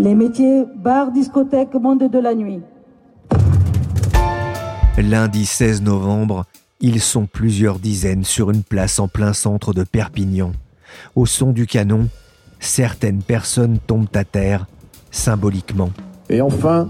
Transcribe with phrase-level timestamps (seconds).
[0.00, 2.60] Les métiers bar, discothèque, monde de la nuit.
[4.96, 6.46] Lundi 16 novembre,
[6.80, 10.52] ils sont plusieurs dizaines sur une place en plein centre de Perpignan.
[11.16, 12.08] Au son du canon,
[12.60, 14.66] certaines personnes tombent à terre,
[15.10, 15.90] symboliquement.
[16.30, 16.88] Et enfin,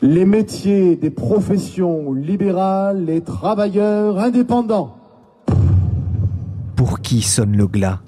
[0.00, 4.96] les métiers des professions libérales, les travailleurs indépendants.
[6.76, 8.00] Pour qui sonne le glas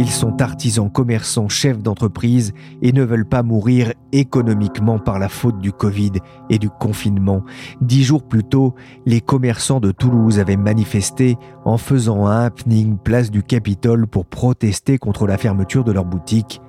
[0.00, 5.58] ils sont artisans, commerçants, chefs d'entreprise et ne veulent pas mourir économiquement par la faute
[5.58, 6.12] du Covid
[6.48, 7.44] et du confinement.
[7.82, 13.30] Dix jours plus tôt, les commerçants de Toulouse avaient manifesté en faisant un happening place
[13.30, 16.62] du Capitole pour protester contre la fermeture de leur boutique.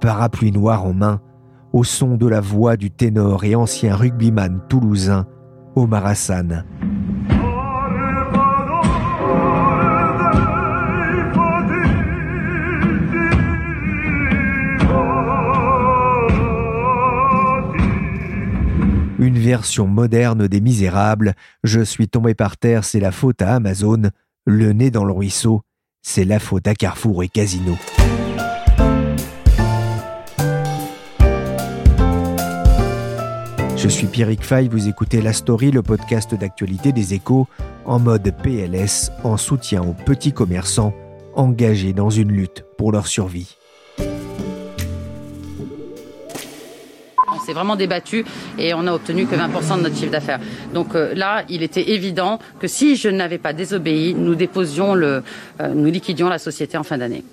[0.00, 1.20] Parapluie noir en main,
[1.74, 5.26] au son de la voix du ténor et ancien rugbyman toulousain
[5.76, 6.64] Omar Hassan.
[19.20, 21.34] Une version moderne des Misérables.
[21.62, 24.10] Je suis tombé par terre, c'est la faute à Amazon.
[24.46, 25.60] Le nez dans le ruisseau,
[26.02, 27.76] c'est la faute à Carrefour et Casino.
[33.76, 37.46] Je suis Pierrick Fay, vous écoutez La Story, le podcast d'actualité des échos,
[37.84, 40.94] en mode PLS, en soutien aux petits commerçants
[41.34, 43.56] engagés dans une lutte pour leur survie.
[47.50, 48.24] S'est vraiment débattu
[48.58, 50.38] et on n'a obtenu que 20% de notre chiffre d'affaires.
[50.72, 55.22] Donc euh, là, il était évident que si je n'avais pas désobéi, nous déposions le,
[55.60, 57.24] euh, nous liquidions la société en fin d'année.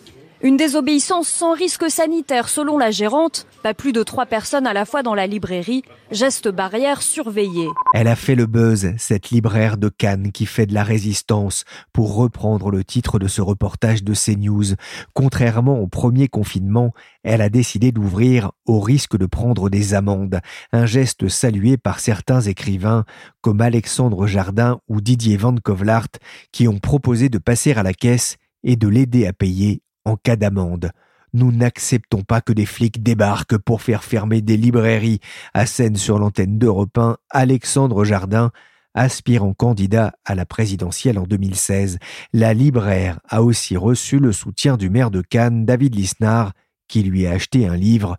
[0.44, 3.48] Une désobéissance sans risque sanitaire selon la gérante.
[3.64, 5.82] Pas plus de trois personnes à la fois dans la librairie.
[6.12, 7.68] Geste barrière surveillé.
[7.96, 12.14] Elle a fait le buzz, cette libraire de Cannes qui fait de la résistance, pour
[12.14, 14.76] reprendre le titre de ce reportage de CNews.
[15.14, 16.94] Contrairement au premier confinement,
[17.24, 20.40] elle a décidé d'ouvrir au risque de prendre des amendes.
[20.72, 23.06] Un geste salué par certains écrivains
[23.42, 26.10] comme Alexandre Jardin ou Didier Van Kovlart
[26.52, 30.36] qui ont proposé de passer à la caisse et de l'aider à payer en cas
[30.36, 30.92] d'amende.
[31.34, 35.20] Nous n'acceptons pas que des flics débarquent pour faire fermer des librairies.
[35.54, 38.52] À scène sur l'antenne d'Europe 1, Alexandre Jardin,
[38.94, 42.00] aspirant candidat à la présidentielle en 2016.
[42.34, 46.54] La libraire a aussi reçu le soutien du maire de Cannes, David Lisnard,
[46.88, 48.18] qui lui a acheté un livre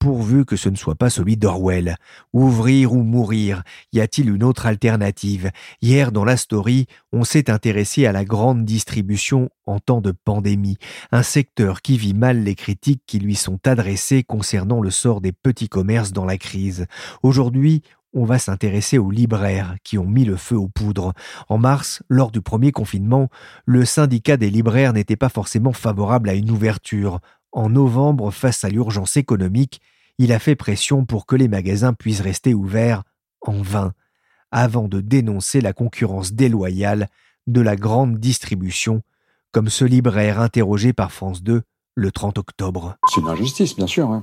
[0.00, 1.96] pourvu que ce ne soit pas celui d'Orwell.
[2.32, 3.62] Ouvrir ou mourir,
[3.92, 5.52] y a-t-il une autre alternative?
[5.82, 10.78] Hier, dans la story, on s'est intéressé à la grande distribution en temps de pandémie,
[11.12, 15.32] un secteur qui vit mal les critiques qui lui sont adressées concernant le sort des
[15.32, 16.86] petits commerces dans la crise.
[17.22, 17.82] Aujourd'hui,
[18.12, 21.12] on va s'intéresser aux libraires qui ont mis le feu aux poudres.
[21.48, 23.28] En mars, lors du premier confinement,
[23.66, 27.20] le syndicat des libraires n'était pas forcément favorable à une ouverture.
[27.52, 29.80] En novembre, face à l'urgence économique,
[30.18, 33.02] il a fait pression pour que les magasins puissent rester ouverts
[33.40, 33.92] en vain,
[34.50, 37.08] avant de dénoncer la concurrence déloyale
[37.46, 39.02] de la grande distribution,
[39.52, 41.62] comme ce libraire interrogé par France 2
[41.94, 42.96] le 30 octobre.
[43.12, 44.10] C'est une injustice, bien sûr.
[44.10, 44.20] Hein.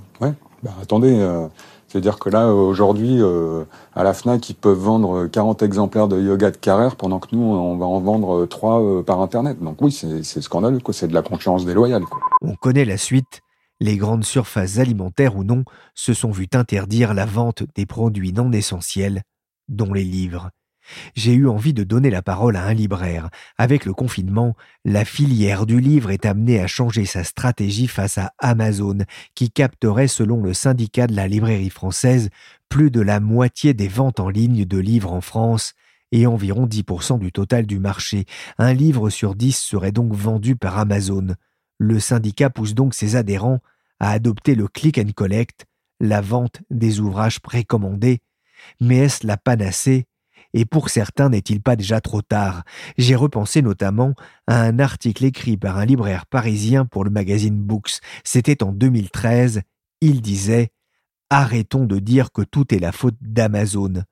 [0.63, 1.47] Bah, attendez, euh,
[1.87, 3.63] c'est-à-dire que là, aujourd'hui, euh,
[3.95, 7.41] à la FNAC, ils peuvent vendre 40 exemplaires de yoga de Carrère pendant que nous,
[7.41, 9.61] on va en vendre 3 euh, par Internet.
[9.61, 10.93] Donc oui, c'est scandaleux, quoi.
[10.93, 12.03] C'est de la concurrence déloyale.
[12.41, 13.41] On connaît la suite.
[13.79, 18.51] Les grandes surfaces alimentaires ou non se sont vues interdire la vente des produits non
[18.51, 19.21] essentiels,
[19.69, 20.49] dont les livres
[21.15, 23.29] j'ai eu envie de donner la parole à un libraire.
[23.57, 24.55] Avec le confinement,
[24.85, 28.99] la filière du livre est amenée à changer sa stratégie face à Amazon,
[29.35, 32.29] qui capterait, selon le syndicat de la librairie française,
[32.69, 35.73] plus de la moitié des ventes en ligne de livres en France
[36.11, 38.25] et environ 10% du total du marché.
[38.57, 41.27] Un livre sur 10 serait donc vendu par Amazon.
[41.77, 43.59] Le syndicat pousse donc ses adhérents
[43.99, 45.65] à adopter le click and collect,
[45.99, 48.21] la vente des ouvrages précommandés.
[48.79, 50.05] Mais est-ce la panacée?
[50.53, 52.63] Et pour certains n'est-il pas déjà trop tard?
[52.97, 54.13] J'ai repensé notamment
[54.47, 57.99] à un article écrit par un libraire parisien pour le magazine Books.
[58.23, 59.61] C'était en 2013.
[60.01, 60.69] Il disait
[61.29, 64.03] Arrêtons de dire que tout est la faute d'Amazon.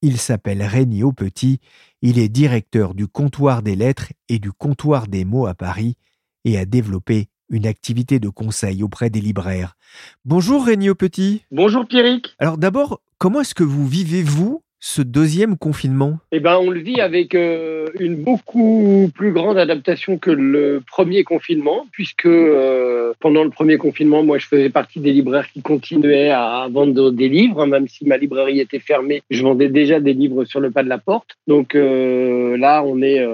[0.00, 1.60] Il s'appelle Rémi Petit,
[2.00, 5.96] il est directeur du comptoir des lettres et du comptoir des mots à Paris
[6.44, 9.76] et a développé une activité de conseil auprès des libraires.
[10.24, 11.44] Bonjour Rémi Petit.
[11.52, 12.34] Bonjour Pierrick.
[12.38, 16.18] Alors d'abord, comment est-ce que vous vivez, vous, ce deuxième confinement?
[16.32, 21.22] Eh ben, on le vit avec euh, une beaucoup plus grande adaptation que le premier
[21.22, 26.30] confinement, puisque euh, pendant le premier confinement, moi, je faisais partie des libraires qui continuaient
[26.30, 30.14] à vendre des livres, hein, même si ma librairie était fermée, je vendais déjà des
[30.14, 31.36] livres sur le pas de la porte.
[31.46, 33.24] Donc euh, là, on est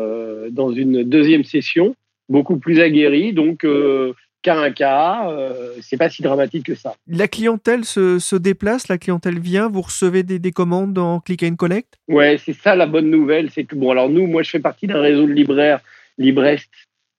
[0.50, 1.96] dans une deuxième session,
[2.28, 3.64] beaucoup plus aguerrie, donc
[4.42, 6.94] cas un cas, euh, c'est pas si dramatique que ça.
[7.06, 11.94] La clientèle se, déplace, la clientèle vient, vous recevez des, commandes en click and collect?
[12.08, 14.86] Ouais, c'est ça la bonne nouvelle, c'est que bon, alors nous, moi, je fais partie
[14.86, 15.80] d'un réseau de libraires,
[16.18, 16.70] Librest,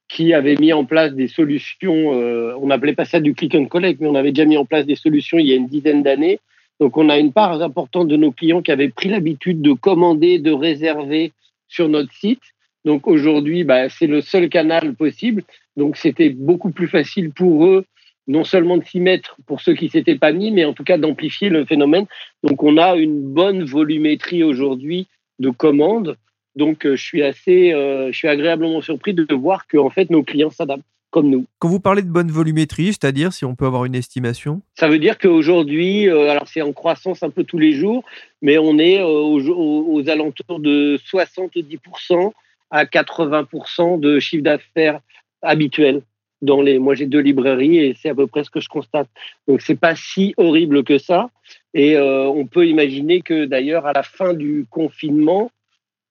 [0.07, 2.13] qui avait mis en place des solutions.
[2.15, 4.65] Euh, on n'appelait pas ça du click and collect, mais on avait déjà mis en
[4.65, 6.39] place des solutions il y a une dizaine d'années.
[6.79, 10.39] Donc, on a une part importante de nos clients qui avaient pris l'habitude de commander,
[10.39, 11.33] de réserver
[11.67, 12.41] sur notre site.
[12.85, 15.43] Donc aujourd'hui, bah, c'est le seul canal possible.
[15.79, 17.85] Donc c'était beaucoup plus facile pour eux,
[18.27, 20.97] non seulement de s'y mettre pour ceux qui s'étaient pas mis, mais en tout cas
[20.97, 22.05] d'amplifier le phénomène.
[22.43, 25.07] Donc on a une bonne volumétrie aujourd'hui
[25.39, 26.17] de commandes.
[26.57, 30.09] Donc euh, je suis assez, euh, je suis agréablement surpris de voir que en fait
[30.09, 31.45] nos clients s'adaptent comme nous.
[31.59, 34.61] Quand vous parlez de bonne volumétrie, c'est-à-dire si on peut avoir une estimation?
[34.75, 38.03] Ça veut dire qu'aujourd'hui, euh, alors c'est en croissance un peu tous les jours,
[38.41, 42.31] mais on est aux, aux, alentours de 70%
[42.69, 44.99] à 80% de chiffre d'affaires
[45.41, 46.01] habituel
[46.41, 46.79] dans les.
[46.79, 49.07] Moi, j'ai deux librairies et c'est à peu près ce que je constate.
[49.47, 51.29] Donc, c'est pas si horrible que ça.
[51.73, 55.51] Et euh, on peut imaginer que d'ailleurs, à la fin du confinement,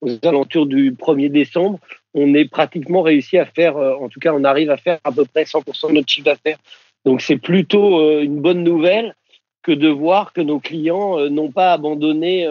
[0.01, 1.79] aux alentours du 1er décembre,
[2.13, 5.11] on est pratiquement réussi à faire, euh, en tout cas, on arrive à faire à
[5.11, 6.57] peu près 100% de notre chiffre d'affaires.
[7.05, 9.15] Donc, c'est plutôt euh, une bonne nouvelle
[9.61, 12.47] que de voir que nos clients n'ont pas abandonné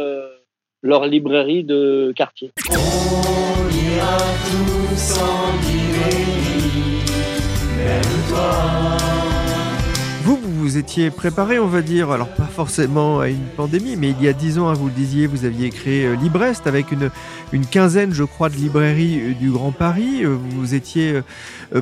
[0.82, 2.52] leur librairie de quartier.
[2.70, 4.18] On ira
[4.50, 6.37] tous en
[8.02, 9.17] vous,
[10.58, 14.26] vous étiez préparé, on va dire, alors pas forcément à une pandémie, mais il y
[14.26, 17.10] a dix ans, hein, vous le disiez, vous aviez créé euh, Librest avec une,
[17.70, 20.24] quinzaine, je crois, de librairies euh, du Grand Paris.
[20.24, 21.20] Euh, vous étiez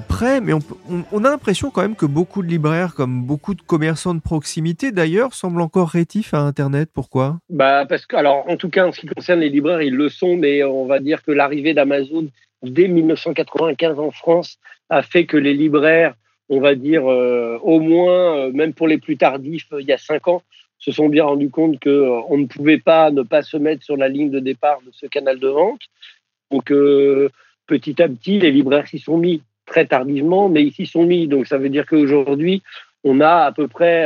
[0.09, 4.15] prêt, mais on, a l'impression quand même que beaucoup de libraires, comme beaucoup de commerçants
[4.15, 6.91] de proximité d'ailleurs, semblent encore rétifs à Internet.
[6.93, 7.39] Pourquoi?
[7.49, 10.11] Bah parce que, alors, en tout cas, en ce qui concerne les libraires, ils le
[10.11, 12.29] sont, mais on va dire que l'arrivée d'Amazon
[12.63, 14.59] dès 1995 en France
[14.91, 16.15] a fait que les libraires,
[16.49, 19.93] on va dire euh, au moins, euh, même pour les plus tardifs, euh, il y
[19.93, 20.43] a cinq ans,
[20.79, 24.09] se sont bien rendus compte qu'on ne pouvait pas ne pas se mettre sur la
[24.09, 25.81] ligne de départ de ce canal de vente.
[26.51, 26.67] Donc
[27.67, 31.27] petit à petit, les libraires s'y sont mis très tardivement, mais ils s'y sont mis.
[31.27, 32.63] Donc ça veut dire qu'aujourd'hui,
[33.05, 34.05] on a à peu près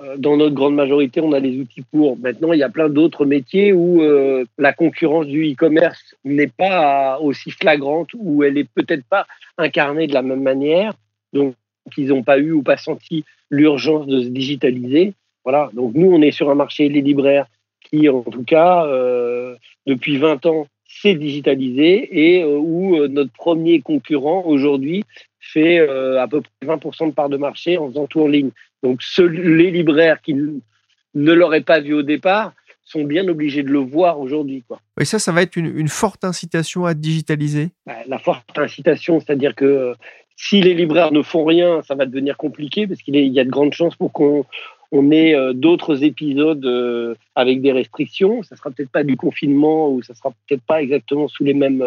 [0.00, 2.16] euh, dans notre grande majorité, on a les outils pour.
[2.18, 7.18] Maintenant, il y a plein d'autres métiers où euh, la concurrence du e-commerce n'est pas
[7.20, 9.26] aussi flagrante, où elle est peut-être pas
[9.56, 10.92] incarnée de la même manière.
[11.32, 11.54] Donc,
[11.96, 15.14] ils n'ont pas eu ou pas senti l'urgence de se digitaliser.
[15.44, 15.70] Voilà.
[15.72, 17.46] Donc, nous, on est sur un marché, les libraires,
[17.80, 24.42] qui, en tout cas, euh, depuis 20 ans, s'est digitalisé et où notre premier concurrent
[24.46, 25.04] aujourd'hui
[25.38, 28.50] fait à peu près 20% de part de marché en faisant tout en ligne.
[28.82, 32.52] Donc les libraires qui ne l'auraient pas vu au départ
[32.88, 34.64] sont bien obligés de le voir aujourd'hui.
[34.98, 37.70] Et ça, ça va être une, forte incitation à digitaliser?
[37.86, 39.94] Bah, La forte incitation, c'est-à-dire que euh,
[40.36, 43.50] si les libraires ne font rien, ça va devenir compliqué parce qu'il y a de
[43.50, 48.42] grandes chances pour qu'on ait euh, d'autres épisodes euh, avec des restrictions.
[48.42, 51.84] Ça sera peut-être pas du confinement ou ça sera peut-être pas exactement sous les mêmes,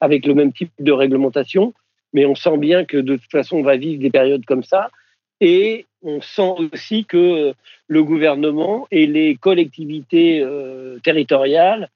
[0.00, 1.74] avec le même type de réglementation.
[2.14, 4.90] Mais on sent bien que de toute façon, on va vivre des périodes comme ça.
[5.42, 7.54] Et on sent aussi que
[7.88, 11.90] le gouvernement et les collectivités euh, territoriales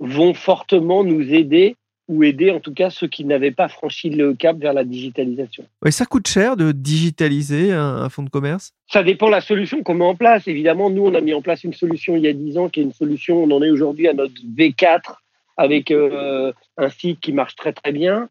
[0.00, 1.76] vont fortement nous aider
[2.08, 5.64] ou aider en tout cas ceux qui n'avaient pas franchi le cap vers la digitalisation.
[5.86, 8.72] Et ça coûte cher de digitaliser un, fonds de commerce?
[8.88, 10.46] Ça dépend de la solution qu'on met en place.
[10.46, 12.80] Évidemment, nous, on a mis en place une solution il y a 10 ans qui
[12.80, 15.16] est une solution, on en est aujourd'hui à notre V4
[15.56, 18.28] avec euh, un site qui marche très très bien.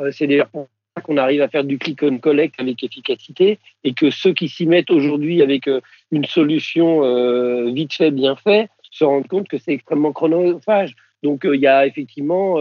[0.00, 0.68] Euh, c'est d'ailleurs pour
[1.02, 4.66] qu'on arrive à faire du click on collect avec efficacité et que ceux qui s'y
[4.66, 5.80] mettent aujourd'hui avec euh,
[6.10, 10.94] une solution euh, vite fait, bien fait, se rendent compte que c'est extrêmement chronophage.
[11.22, 12.58] Donc euh, il y a effectivement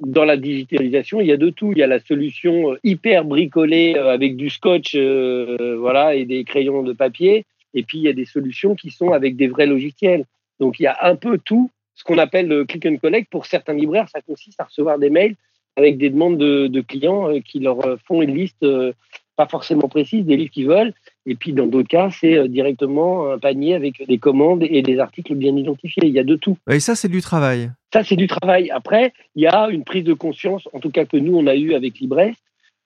[0.00, 1.72] dans la digitalisation, il y a de tout.
[1.72, 6.92] Il y a la solution hyper bricolée avec du scotch, voilà, et des crayons de
[6.92, 7.46] papier.
[7.72, 10.24] Et puis il y a des solutions qui sont avec des vrais logiciels.
[10.60, 11.70] Donc il y a un peu tout.
[11.96, 15.10] Ce qu'on appelle le click and collect pour certains libraires, ça consiste à recevoir des
[15.10, 15.36] mails
[15.76, 18.92] avec des demandes de, clients euh, qui leur euh, font une liste euh,
[19.36, 20.94] pas forcément précises, des livres qui veulent.
[21.26, 25.34] Et puis dans d'autres cas, c'est directement un panier avec des commandes et des articles
[25.34, 26.04] bien identifiés.
[26.06, 26.56] Il y a de tout.
[26.70, 27.70] Et ça, c'est du travail.
[27.92, 28.70] Ça, c'est du travail.
[28.70, 31.56] Après, il y a une prise de conscience, en tout cas que nous, on a
[31.56, 32.40] eu avec Librest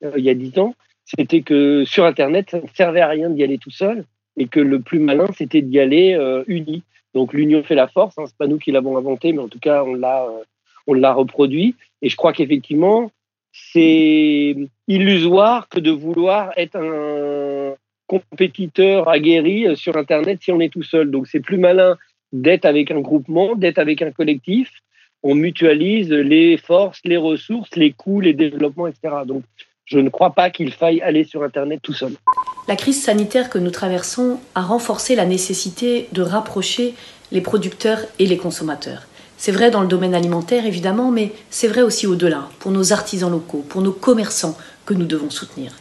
[0.04, 3.30] euh, il y a dix ans, c'était que sur Internet, ça ne servait à rien
[3.30, 4.04] d'y aller tout seul
[4.37, 6.83] et que le plus malin, c'était d'y aller euh, uni.
[7.14, 8.16] Donc l'union fait la force.
[8.18, 8.25] Hein.
[8.26, 10.26] C'est pas nous qui l'avons inventé, mais en tout cas, on l'a,
[10.88, 11.76] on l'a reproduit.
[12.02, 13.12] Et je crois qu'effectivement,
[13.52, 14.57] c'est
[14.88, 17.75] illusoire que de vouloir être un
[18.09, 21.11] compétiteur aguerri sur Internet si on est tout seul.
[21.11, 21.97] Donc c'est plus malin
[22.33, 24.71] d'être avec un groupement, d'être avec un collectif.
[25.23, 29.14] On mutualise les forces, les ressources, les coûts, les développements, etc.
[29.26, 29.42] Donc
[29.85, 32.12] je ne crois pas qu'il faille aller sur Internet tout seul.
[32.68, 36.95] La crise sanitaire que nous traversons a renforcé la nécessité de rapprocher
[37.33, 39.08] les producteurs et les consommateurs.
[39.40, 43.30] C'est vrai dans le domaine alimentaire, évidemment, mais c'est vrai aussi au-delà, pour nos artisans
[43.30, 45.73] locaux, pour nos commerçants que nous devons soutenir.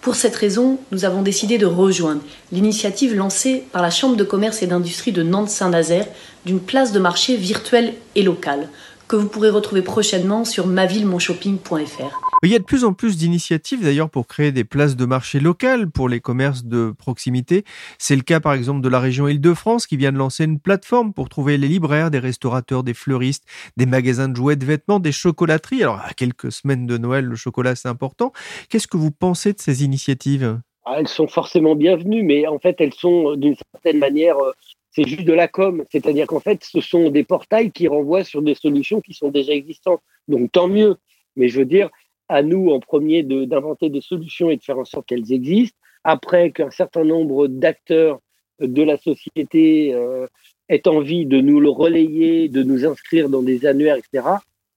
[0.00, 2.22] Pour cette raison, nous avons décidé de rejoindre
[2.52, 6.06] l'initiative lancée par la Chambre de commerce et d'industrie de Nantes-Saint-Nazaire
[6.46, 8.70] d'une place de marché virtuelle et locale,
[9.08, 12.20] que vous pourrez retrouver prochainement sur mavillemonshopping.fr.
[12.42, 15.40] Il y a de plus en plus d'initiatives d'ailleurs pour créer des places de marché
[15.40, 17.64] locales pour les commerces de proximité.
[17.98, 21.12] C'est le cas par exemple de la région Île-de-France qui vient de lancer une plateforme
[21.12, 23.44] pour trouver les libraires, des restaurateurs, des fleuristes,
[23.76, 25.82] des magasins de jouets, de vêtements, des chocolateries.
[25.82, 28.32] Alors à quelques semaines de Noël, le chocolat c'est important.
[28.68, 30.60] Qu'est-ce que vous pensez de ces initiatives?
[30.84, 34.52] Ah, Elles sont forcément bienvenues, mais en fait elles sont euh, d'une certaine manière euh,
[34.96, 35.84] c'est juste de la com.
[35.92, 39.52] C'est-à-dire qu'en fait, ce sont des portails qui renvoient sur des solutions qui sont déjà
[39.52, 40.00] existantes.
[40.26, 40.96] Donc tant mieux.
[41.36, 41.90] Mais je veux dire,
[42.28, 45.76] à nous en premier d'inventer des solutions et de faire en sorte qu'elles existent.
[46.02, 48.20] Après qu'un certain nombre d'acteurs
[48.58, 50.26] de la société euh,
[50.70, 54.26] aient envie de nous le relayer, de nous inscrire dans des annuaires, etc.,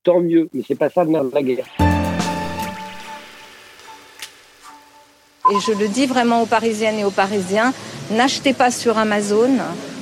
[0.04, 0.50] tant mieux.
[0.54, 1.68] Mais c'est pas ça le nerf de la guerre.
[5.52, 7.74] Et je le dis vraiment aux Parisiennes et aux Parisiens,
[8.12, 9.50] n'achetez pas sur Amazon.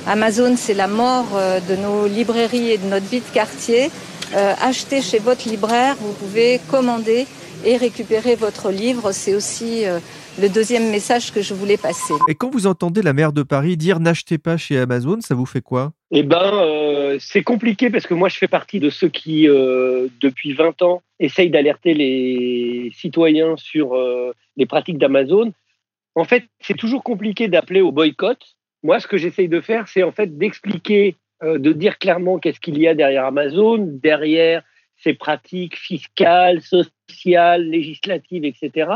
[0.08, 3.90] Amazon, c'est la mort euh, de nos librairies et de notre vie de quartier.
[4.34, 7.26] Euh, achetez chez votre libraire, vous pouvez commander
[7.64, 9.12] et récupérer votre livre.
[9.12, 9.98] C'est aussi euh,
[10.40, 12.14] le deuxième message que je voulais passer.
[12.26, 15.44] Et quand vous entendez la maire de Paris dire n'achetez pas chez Amazon, ça vous
[15.46, 15.92] fait quoi?
[16.10, 20.08] Eh ben, euh, c'est compliqué parce que moi, je fais partie de ceux qui, euh,
[20.22, 23.94] depuis 20 ans, essayent d'alerter les citoyens sur
[24.56, 25.52] les pratiques d'Amazon.
[26.14, 28.38] En fait, c'est toujours compliqué d'appeler au boycott.
[28.82, 32.78] Moi, ce que j'essaye de faire, c'est en fait d'expliquer, de dire clairement qu'est-ce qu'il
[32.78, 34.62] y a derrière Amazon, derrière
[34.98, 38.90] ses pratiques fiscales, sociales, législatives, etc.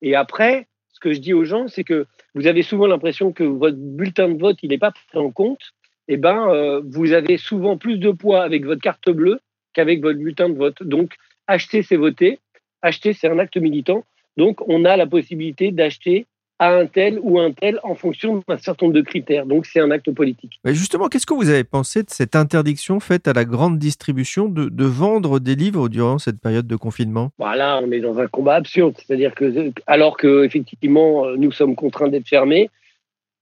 [0.00, 3.44] Et après, ce que je dis aux gens, c'est que vous avez souvent l'impression que
[3.44, 5.72] votre bulletin de vote, il n'est pas pris en compte.
[6.08, 9.40] Eh ben, euh, vous avez souvent plus de poids avec votre carte bleue
[9.72, 10.82] qu'avec votre bulletin de vote.
[10.82, 11.14] Donc,
[11.46, 12.38] acheter, c'est voter.
[12.82, 14.04] Acheter, c'est un acte militant.
[14.36, 16.26] Donc, on a la possibilité d'acheter
[16.62, 19.46] à un tel ou un tel en fonction d'un certain nombre de critères.
[19.46, 20.60] Donc c'est un acte politique.
[20.62, 24.48] Mais justement, qu'est-ce que vous avez pensé de cette interdiction faite à la grande distribution
[24.48, 27.32] de, de vendre des livres durant cette période de confinement?
[27.36, 28.94] Voilà, on est dans un combat absurde.
[28.96, 32.70] C'est-à-dire que alors que effectivement nous sommes contraints d'être fermés,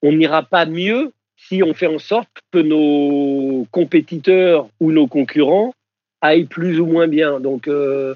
[0.00, 5.74] on n'ira pas mieux si on fait en sorte que nos compétiteurs ou nos concurrents
[6.22, 7.38] aillent plus ou moins bien.
[7.38, 8.14] Donc euh,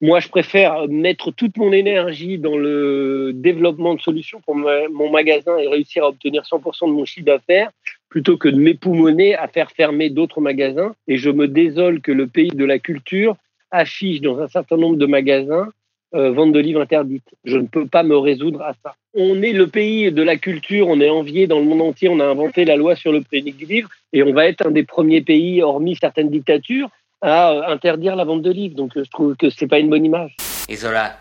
[0.00, 5.56] moi, je préfère mettre toute mon énergie dans le développement de solutions pour mon magasin
[5.56, 7.70] et réussir à obtenir 100% de mon chiffre d'affaires
[8.08, 10.94] plutôt que de m'époumoner à faire fermer d'autres magasins.
[11.08, 13.36] Et je me désole que le pays de la culture
[13.70, 15.68] affiche dans un certain nombre de magasins
[16.14, 17.28] euh, vente de livres interdite.
[17.44, 18.94] Je ne peux pas me résoudre à ça.
[19.14, 22.20] On est le pays de la culture, on est envié dans le monde entier, on
[22.20, 24.84] a inventé la loi sur le prix du livre et on va être un des
[24.84, 26.90] premiers pays, hormis certaines dictatures,
[27.26, 28.76] à interdire la vente de livres.
[28.76, 30.36] Donc euh, je trouve que c'est pas une bonne image.
[30.68, 31.16] Et Zola,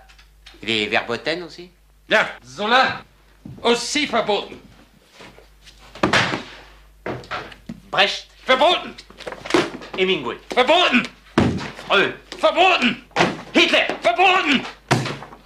[0.63, 1.69] il est verboten aussi?
[2.09, 3.01] Ja, Zola,
[3.63, 4.57] aussi verboten.
[7.91, 8.91] Brecht, Verboten!
[9.97, 11.03] Hemingway, Verboten!
[11.88, 12.97] Freud, Verboten!
[13.53, 14.62] Hitler, Verboten!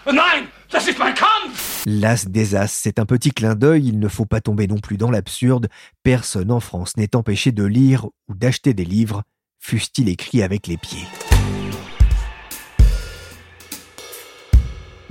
[0.05, 1.83] Nein, das ist mein Kampf!
[1.85, 4.97] L'as des as, c'est un petit clin d'œil, il ne faut pas tomber non plus
[4.97, 5.69] dans l'absurde.
[6.03, 9.23] Personne en France n'est empêché de lire ou d'acheter des livres
[9.59, 11.05] fussent-ils écrits avec les pieds.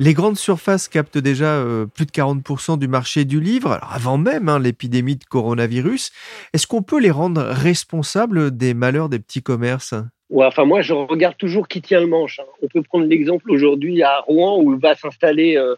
[0.01, 4.49] Les grandes surfaces captent déjà euh, plus de 40% du marché du livre, avant même
[4.49, 6.13] hein, l'épidémie de coronavirus.
[6.53, 9.95] Est-ce qu'on peut les rendre responsables des malheurs des petits commerces?
[10.33, 12.39] Enfin moi je regarde toujours qui tient le manche.
[12.39, 12.47] Hein.
[12.63, 15.75] On peut prendre l'exemple aujourd'hui à Rouen où va s'installer euh,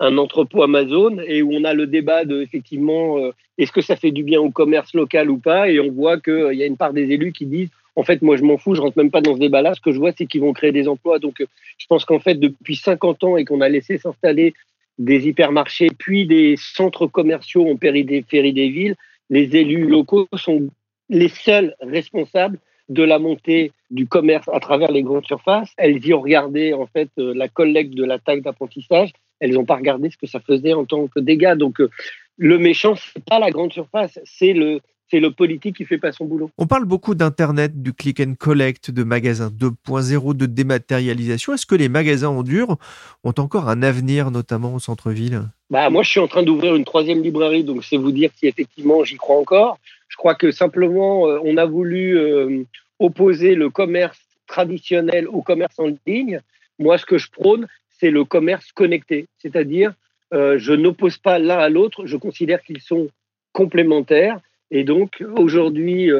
[0.00, 3.94] un entrepôt Amazon et où on a le débat de effectivement euh, est-ce que ça
[3.94, 5.68] fait du bien au commerce local ou pas?
[5.68, 8.36] Et on voit qu'il y a une part des élus qui disent en fait, moi,
[8.36, 9.74] je m'en fous, je rentre même pas dans ce débat-là.
[9.74, 11.18] Ce que je vois, c'est qu'ils vont créer des emplois.
[11.18, 11.46] Donc, euh,
[11.78, 14.54] je pense qu'en fait, depuis 50 ans et qu'on a laissé s'installer
[14.98, 18.96] des hypermarchés, puis des centres commerciaux en périphérie des villes,
[19.30, 20.68] les élus locaux sont
[21.08, 25.70] les seuls responsables de la montée du commerce à travers les grandes surfaces.
[25.76, 29.12] Elles y ont regardé en fait euh, la collecte de la taxe d'apprentissage.
[29.38, 31.54] Elles n'ont pas regardé ce que ça faisait en tant que dégâts.
[31.54, 31.88] Donc euh,
[32.36, 36.12] le méchant, c'est pas la grande surface, c'est le c'est le politique qui fait pas
[36.12, 36.50] son boulot.
[36.56, 41.52] On parle beaucoup d'internet, du click and collect, de magasins 2.0, de dématérialisation.
[41.52, 42.76] Est-ce que les magasins en dur
[43.24, 45.42] ont encore un avenir, notamment au centre-ville?
[45.70, 48.46] Bah moi, je suis en train d'ouvrir une troisième librairie, donc c'est vous dire si
[48.46, 49.78] effectivement j'y crois encore.
[50.08, 52.64] Je crois que simplement, euh, on a voulu euh,
[52.98, 56.40] opposer le commerce traditionnel au commerce en ligne.
[56.78, 57.66] Moi, ce que je prône,
[58.00, 59.92] c'est le commerce connecté, c'est-à-dire
[60.32, 63.08] euh, je n'oppose pas l'un à l'autre, je considère qu'ils sont
[63.52, 64.40] complémentaires.
[64.70, 66.10] Et donc, aujourd'hui,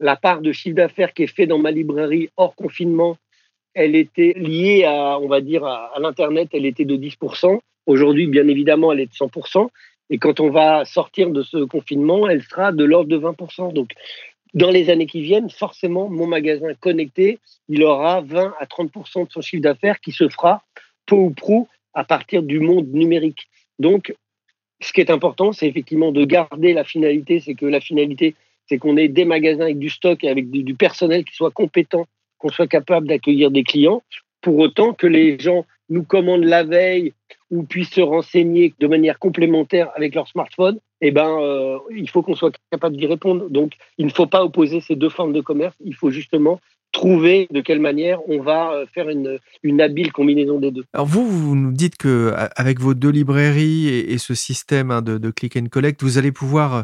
[0.00, 3.16] la part de chiffre d'affaires qui est fait dans ma librairie hors confinement,
[3.74, 7.60] elle était liée à, on va dire, à l'Internet, elle était de 10%.
[7.86, 9.68] Aujourd'hui, bien évidemment, elle est de 100%.
[10.10, 13.72] Et quand on va sortir de ce confinement, elle sera de l'ordre de 20%.
[13.72, 13.90] Donc,
[14.54, 19.32] dans les années qui viennent, forcément, mon magasin connecté, il aura 20 à 30% de
[19.32, 20.62] son chiffre d'affaires qui se fera
[21.04, 23.48] peu ou prou à partir du monde numérique.
[23.78, 24.14] Donc,
[24.80, 27.40] ce qui est important, c'est effectivement de garder la finalité.
[27.40, 28.34] C'est que la finalité,
[28.66, 32.06] c'est qu'on ait des magasins avec du stock et avec du personnel qui soit compétent,
[32.38, 34.02] qu'on soit capable d'accueillir des clients,
[34.40, 37.12] pour autant que les gens nous commandent la veille
[37.50, 42.22] ou puissent se renseigner de manière complémentaire avec leur smartphone, eh ben, euh, il faut
[42.22, 43.48] qu'on soit capable d'y répondre.
[43.48, 45.74] Donc, il ne faut pas opposer ces deux formes de commerce.
[45.84, 46.60] Il faut justement
[46.98, 50.84] trouver de quelle manière on va euh, faire une, habile combinaison des deux.
[50.92, 55.30] Alors vous, vous nous dites que avec vos deux librairies et, ce système hein, de,
[55.30, 56.82] click and collect, vous allez pouvoir, euh,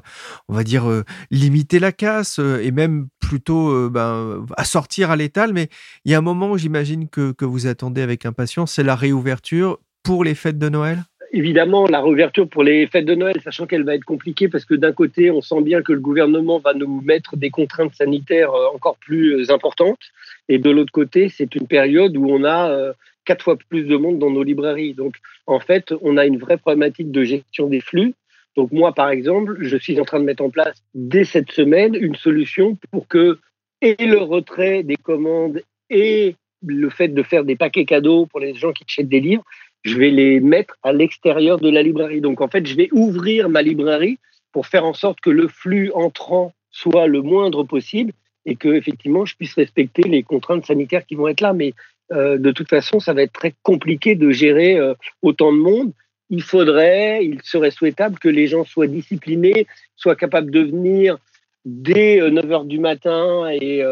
[0.48, 0.84] on va dire,
[1.32, 5.52] limiter la casse et même plutôt ben, assortir à l'étal.
[5.52, 5.68] Mais
[6.04, 9.78] il y a un moment, j'imagine que, que vous attendez avec impatience, c'est la réouverture
[10.04, 11.02] pour les fêtes de Noël?
[11.36, 14.74] Évidemment, la réouverture pour les fêtes de Noël, sachant qu'elle va être compliquée parce que
[14.74, 18.68] d'un côté, on sent bien que le gouvernement va nous mettre des contraintes sanitaires euh,
[18.72, 19.98] encore plus euh, importantes.
[20.48, 22.92] Et de l'autre côté, c'est une période où on a euh,
[23.24, 24.94] quatre fois plus de monde dans nos librairies.
[24.94, 25.16] Donc,
[25.48, 28.14] en fait, on a une vraie problématique de gestion des flux.
[28.56, 31.96] Donc, moi, par exemple, je suis en train de mettre en place dès cette semaine
[31.96, 33.40] une solution pour que
[33.80, 38.54] et le retrait des commandes et le fait de faire des paquets cadeaux pour les
[38.54, 39.44] gens qui achètent des livres,
[39.84, 42.20] je vais les mettre à l'extérieur de la librairie.
[42.20, 44.18] Donc en fait, je vais ouvrir ma librairie
[44.52, 48.12] pour faire en sorte que le flux entrant soit le moindre possible
[48.46, 51.52] et que effectivement je puisse respecter les contraintes sanitaires qui vont être là.
[51.52, 51.74] Mais
[52.12, 55.92] euh, de toute façon, ça va être très compliqué de gérer euh, autant de monde.
[56.30, 59.66] Il faudrait, il serait souhaitable que les gens soient disciplinés,
[59.96, 61.18] soient capables de venir
[61.66, 63.82] dès 9 euh, heures du matin et,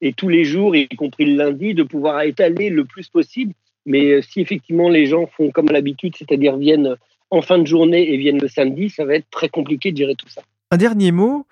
[0.00, 3.52] et tous les jours, y compris le lundi, de pouvoir étaler le plus possible
[3.86, 6.96] mais euh, si effectivement les gens font comme à l'habitude, c'est-à-dire viennent
[7.30, 10.14] en fin de journée et viennent le samedi, ça va être très compliqué de gérer
[10.14, 10.42] tout ça.
[10.70, 11.46] Un dernier mot,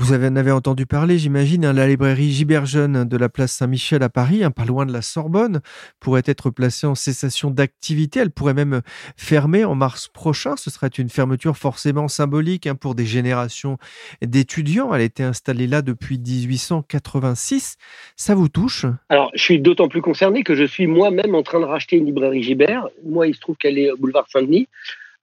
[0.00, 4.08] vous en avez entendu parler, j'imagine, hein, la librairie Giberjeune de la place Saint-Michel à
[4.08, 5.60] Paris, hein, pas loin de la Sorbonne,
[6.00, 8.20] pourrait être placée en cessation d'activité.
[8.20, 8.80] Elle pourrait même
[9.18, 10.56] fermer en mars prochain.
[10.56, 13.76] Ce serait une fermeture forcément symbolique hein, pour des générations
[14.22, 14.94] d'étudiants.
[14.94, 17.76] Elle était installée là depuis 1886.
[18.16, 18.86] Ça vous touche?
[19.10, 22.06] Alors, je suis d'autant plus concerné que je suis moi-même en train de racheter une
[22.06, 22.88] librairie Gibert.
[23.04, 24.66] Moi, il se trouve qu'elle est au boulevard Saint-Denis.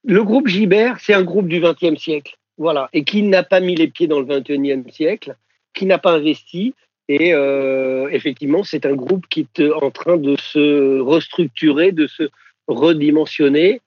[0.04, 2.36] Le groupe Gibert, c'est un groupe du XXe siècle.
[2.58, 2.88] Voilà.
[2.92, 5.36] Et qui n'a pas mis les pieds dans le 21e siècle,
[5.74, 6.74] qui n'a pas investi.
[7.08, 12.28] Et euh, effectivement, c'est un groupe qui est en train de se restructurer, de se
[12.66, 13.80] redimensionner,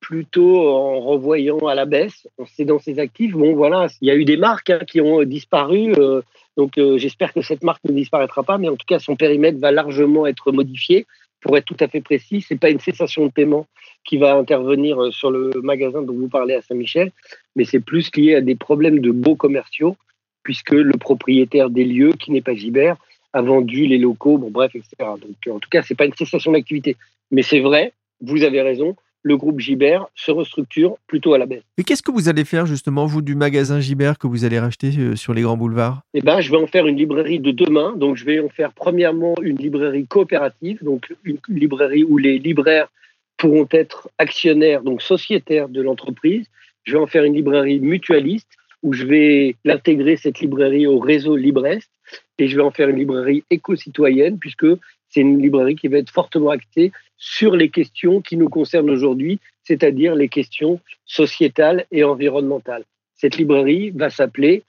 [0.00, 3.32] plutôt en revoyant à la baisse, en cédant ses actifs.
[3.32, 5.92] Bon, voilà, il y a eu des marques hein, qui ont disparu.
[5.98, 6.22] Euh,
[6.56, 9.58] donc, euh, j'espère que cette marque ne disparaîtra pas, mais en tout cas, son périmètre
[9.58, 11.06] va largement être modifié.
[11.40, 13.66] Pour être tout à fait précis, c'est pas une cessation de paiement
[14.04, 17.12] qui va intervenir euh, sur le magasin dont vous parlez à Saint-Michel,
[17.56, 19.96] mais c'est plus lié à des problèmes de beaux commerciaux,
[20.42, 22.96] puisque le propriétaire des lieux, qui n'est pas Gibert,
[23.32, 24.94] a vendu les locaux, bon bref, etc.
[24.98, 26.96] Donc en tout cas, c'est pas une cessation d'activité.
[27.30, 28.96] Mais c'est vrai, vous avez raison,
[29.28, 31.62] le groupe Gibert se restructure plutôt à la baisse.
[31.76, 34.90] Et qu'est-ce que vous allez faire justement, vous, du magasin Gibert que vous allez racheter
[34.98, 36.00] euh, sur les grands boulevards?
[36.14, 37.94] Eh ben, je vais en faire une librairie de demain.
[37.94, 42.88] Donc, je vais en faire premièrement une librairie coopérative, donc une librairie où les libraires
[43.36, 46.46] pourront être actionnaires, donc sociétaires de l'entreprise.
[46.84, 48.48] Je vais en faire une librairie mutualiste
[48.82, 51.90] où je vais l'intégrer, cette librairie, au réseau Librest.
[52.38, 54.66] Et je vais en faire une librairie éco-citoyenne puisque
[55.08, 59.40] c'est une librairie qui va être fortement axée sur les questions qui nous concernent aujourd'hui,
[59.64, 62.84] c'est-à-dire les questions sociétales et environnementales.
[63.14, 64.62] Cette librairie va s'appeler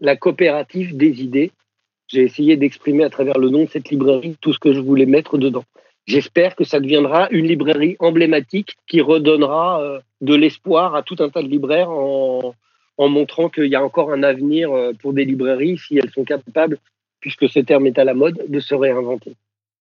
[0.00, 1.52] la coopérative des idées.
[2.08, 5.06] J'ai essayé d'exprimer à travers le nom de cette librairie tout ce que je voulais
[5.06, 5.64] mettre dedans.
[6.06, 11.30] j'espère que ça deviendra une librairie emblématique qui redonnera euh, de l'espoir à tout un
[11.30, 12.54] tas de libraires en,
[12.98, 16.78] montrant qu'il y a encore un avenir euh, pour des librairies si elles sont capables,
[17.20, 19.34] puisque ce terme est à la mode, de se réinventer.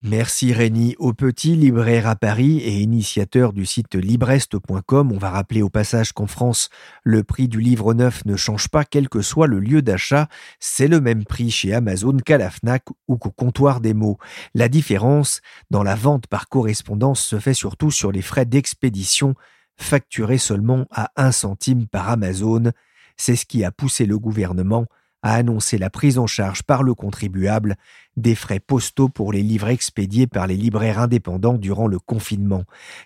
[0.06, 5.14] Merci Rémi Petit, libraire à Paris et initiateur du site librest.com.
[5.14, 6.68] On va rappeler au passage qu'en France,
[7.06, 10.28] le prix du livre neuf ne change pas quel que soit le lieu d'achat.
[10.60, 14.18] C'est le même prix chez Amazon qu'à la FNAC ou qu'au comptoir des mots.
[14.54, 15.40] La différence,
[15.72, 19.36] dans la vente par correspondance, se fait surtout sur les frais d'expédition,
[19.78, 22.74] facturés seulement à un centime par Amazon.
[23.16, 24.86] C'est ce qui a poussé le gouvernement
[25.24, 27.76] a annoncé la prise en charge par le contribuable
[28.18, 32.64] des frais postaux pour les livres expédiés par les libraires indépendants durant le confinement,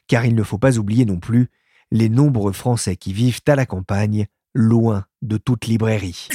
[0.07, 1.49] car il ne faut pas oublier non plus
[1.91, 6.27] les nombreux Français qui vivent à la campagne, loin de toute librairie.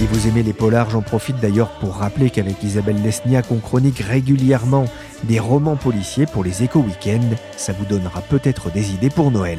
[0.00, 3.98] Si vous aimez les polars, j'en profite d'ailleurs pour rappeler qu'avec Isabelle Lesniak, on chronique
[3.98, 4.86] régulièrement
[5.24, 7.36] des romans policiers pour les éco-weekends.
[7.54, 9.58] Ça vous donnera peut-être des idées pour Noël.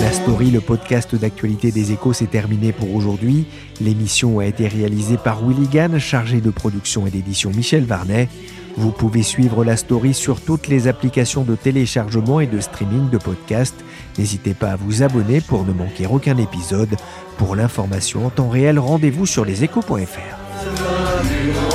[0.00, 3.46] La story, le podcast d'actualité des échos, s'est terminé pour aujourd'hui.
[3.80, 8.28] L'émission a été réalisée par Willy Gann, chargé de production et d'édition Michel Varnet.
[8.76, 13.18] Vous pouvez suivre la story sur toutes les applications de téléchargement et de streaming de
[13.18, 13.82] podcasts.
[14.18, 16.96] N'hésitez pas à vous abonner pour ne manquer aucun épisode.
[17.38, 21.65] Pour l'information en temps réel, rendez-vous sur leséchos.fr.